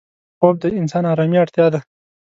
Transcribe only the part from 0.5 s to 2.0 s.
د انسان آرامي اړتیا ده